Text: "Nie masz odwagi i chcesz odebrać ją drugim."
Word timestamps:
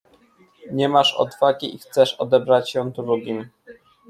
"Nie 0.71 0.89
masz 0.89 1.15
odwagi 1.15 1.75
i 1.75 1.77
chcesz 1.79 2.15
odebrać 2.19 2.73
ją 2.75 2.91
drugim." 2.91 3.49